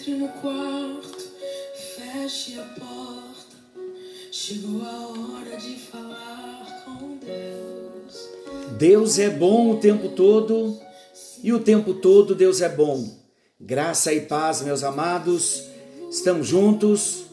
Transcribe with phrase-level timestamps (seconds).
[0.00, 1.30] Entre no quarto,
[1.94, 3.56] feche a porta.
[4.32, 8.30] Chegou a hora de falar com Deus.
[8.78, 10.80] Deus é bom o tempo todo
[11.42, 13.14] e o tempo todo Deus é bom.
[13.60, 15.64] Graça e paz, meus amados.
[16.10, 17.24] Estamos juntos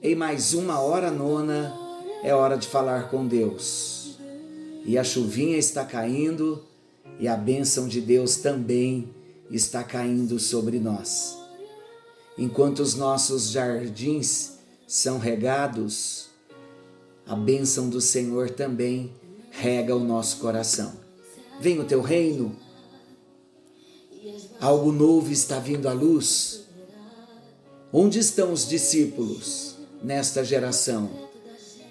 [0.00, 1.74] em mais uma hora nona.
[2.22, 4.18] É hora de falar com Deus.
[4.84, 6.64] E a chuvinha está caindo
[7.18, 9.12] e a bênção de Deus também
[9.50, 11.42] está caindo sobre nós.
[12.36, 14.54] Enquanto os nossos jardins
[14.88, 16.26] são regados,
[17.24, 19.12] a bênção do Senhor também
[19.50, 20.92] rega o nosso coração.
[21.60, 22.56] Vem o teu reino,
[24.60, 26.64] algo novo está vindo à luz.
[27.92, 31.08] Onde estão os discípulos nesta geração?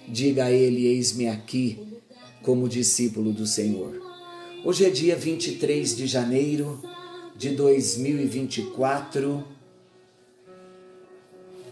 [0.09, 2.01] Diga a ele: Eis-me aqui,
[2.41, 4.01] como discípulo do Senhor.
[4.65, 6.83] Hoje é dia 23 de janeiro
[7.37, 9.52] de 2024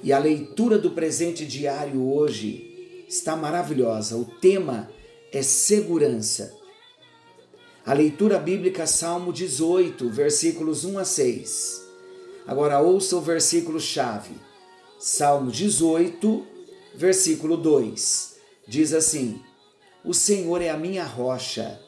[0.03, 4.15] e a leitura do presente diário hoje está maravilhosa.
[4.15, 4.89] O tema
[5.31, 6.55] é segurança.
[7.85, 11.81] A leitura bíblica, Salmo 18, versículos 1 a 6.
[12.47, 14.33] Agora ouça o versículo chave.
[14.99, 16.45] Salmo 18,
[16.95, 18.35] versículo 2.
[18.67, 19.41] Diz assim:
[20.03, 21.79] O Senhor é a minha rocha,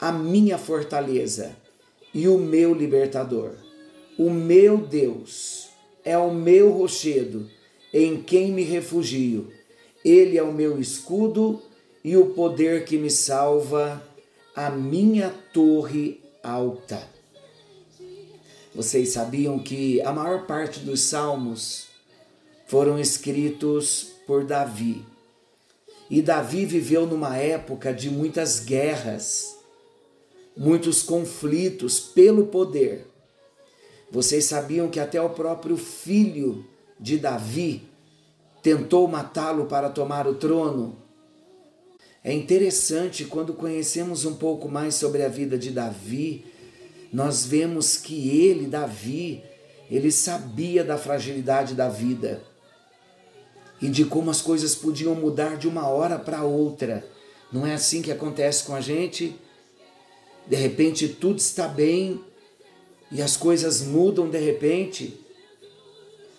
[0.00, 1.56] a minha fortaleza
[2.12, 3.52] e o meu libertador.
[4.18, 5.65] O meu Deus
[6.06, 7.50] é o meu rochedo,
[7.92, 9.52] em quem me refugio.
[10.04, 11.60] Ele é o meu escudo
[12.02, 14.02] e o poder que me salva,
[14.54, 17.06] a minha torre alta.
[18.74, 21.88] Vocês sabiam que a maior parte dos salmos
[22.66, 25.04] foram escritos por Davi.
[26.08, 29.56] E Davi viveu numa época de muitas guerras
[30.56, 33.06] muitos conflitos pelo poder.
[34.10, 36.64] Vocês sabiam que até o próprio filho
[36.98, 37.82] de Davi
[38.62, 40.96] tentou matá-lo para tomar o trono?
[42.22, 46.44] É interessante quando conhecemos um pouco mais sobre a vida de Davi,
[47.12, 49.42] nós vemos que ele, Davi,
[49.90, 52.42] ele sabia da fragilidade da vida
[53.80, 57.06] e de como as coisas podiam mudar de uma hora para outra.
[57.52, 59.36] Não é assim que acontece com a gente?
[60.46, 62.20] De repente tudo está bem
[63.10, 65.20] e as coisas mudam de repente.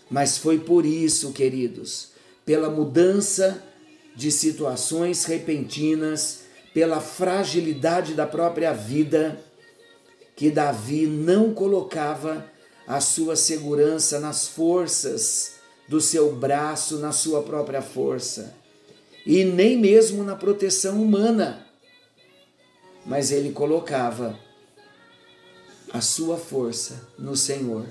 [0.09, 2.09] Mas foi por isso, queridos,
[2.45, 3.63] pela mudança
[4.15, 6.41] de situações repentinas,
[6.73, 9.39] pela fragilidade da própria vida,
[10.35, 12.45] que Davi não colocava
[12.87, 15.53] a sua segurança nas forças
[15.87, 18.55] do seu braço, na sua própria força,
[19.25, 21.67] e nem mesmo na proteção humana
[23.07, 24.37] mas ele colocava
[25.93, 27.85] a sua força no Senhor,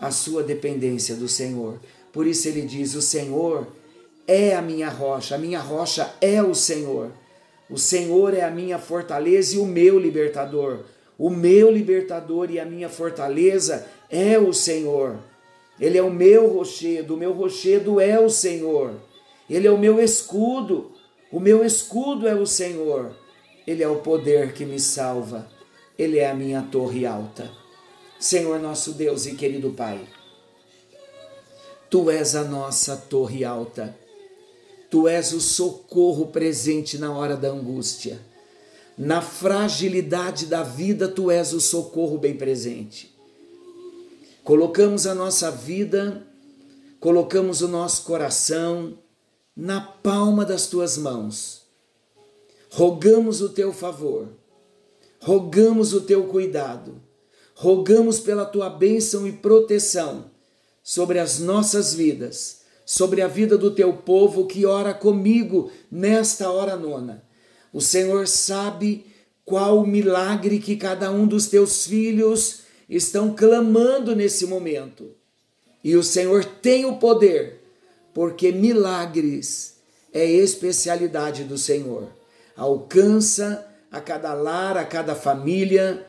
[0.00, 1.78] a sua dependência do Senhor.
[2.12, 3.66] Por isso ele diz: O Senhor
[4.26, 7.10] é a minha rocha, a minha rocha é o Senhor.
[7.68, 10.80] O Senhor é a minha fortaleza e o meu libertador.
[11.18, 15.16] O meu libertador e a minha fortaleza é o Senhor.
[15.80, 18.94] Ele é o meu rochedo, o meu rochedo é o Senhor.
[19.48, 20.92] Ele é o meu escudo,
[21.30, 23.14] o meu escudo é o Senhor.
[23.66, 25.48] Ele é o poder que me salva,
[25.98, 27.50] Ele é a minha torre alta.
[28.18, 30.08] Senhor nosso Deus e querido Pai,
[31.90, 33.96] Tu és a nossa torre alta,
[34.90, 38.20] Tu és o socorro presente na hora da angústia.
[38.96, 43.14] Na fragilidade da vida, Tu és o socorro bem presente.
[44.42, 46.26] Colocamos a nossa vida,
[47.00, 48.98] colocamos o nosso coração
[49.56, 51.64] na palma das Tuas mãos
[52.74, 54.28] rogamos o teu favor,
[55.24, 57.00] rogamos o teu cuidado,
[57.54, 60.30] rogamos pela tua bênção e proteção
[60.82, 66.76] sobre as nossas vidas, sobre a vida do teu povo que ora comigo nesta hora
[66.76, 67.24] nona.
[67.72, 69.06] O Senhor sabe
[69.46, 75.10] qual o milagre que cada um dos teus filhos estão clamando nesse momento.
[75.82, 77.62] E o Senhor tem o poder,
[78.12, 79.76] porque milagres
[80.12, 82.08] é especialidade do Senhor
[82.56, 86.04] alcança a cada lar, a cada família,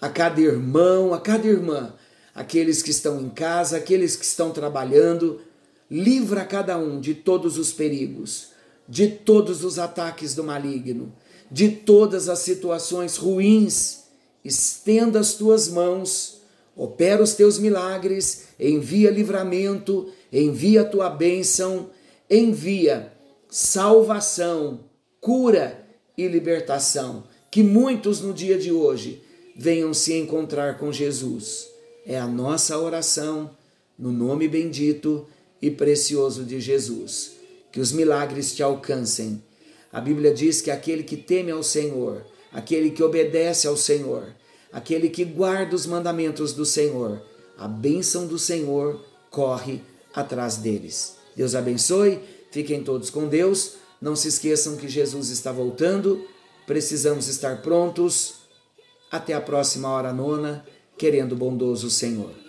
[0.00, 1.94] a cada irmão, a cada irmã,
[2.34, 5.40] aqueles que estão em casa, aqueles que estão trabalhando,
[5.88, 8.48] livra cada um de todos os perigos,
[8.88, 11.14] de todos os ataques do maligno,
[11.48, 14.02] de todas as situações ruins.
[14.44, 16.42] Estenda as tuas mãos,
[16.74, 21.90] opera os teus milagres, envia livramento, envia a tua bênção,
[22.28, 23.12] envia
[23.48, 24.80] salvação
[25.20, 25.81] cura
[26.16, 27.24] e libertação.
[27.50, 29.22] Que muitos no dia de hoje
[29.56, 31.68] venham se encontrar com Jesus.
[32.06, 33.50] É a nossa oração
[33.98, 35.26] no nome bendito
[35.60, 37.32] e precioso de Jesus.
[37.70, 39.42] Que os milagres te alcancem.
[39.92, 44.34] A Bíblia diz que aquele que teme ao Senhor, aquele que obedece ao Senhor,
[44.72, 47.22] aquele que guarda os mandamentos do Senhor,
[47.58, 49.82] a bênção do Senhor corre
[50.14, 51.16] atrás deles.
[51.36, 52.18] Deus abençoe,
[52.50, 53.74] fiquem todos com Deus.
[54.02, 56.26] Não se esqueçam que Jesus está voltando,
[56.66, 58.34] precisamos estar prontos.
[59.08, 60.66] Até a próxima hora nona,
[60.98, 62.41] querendo bondoso Senhor.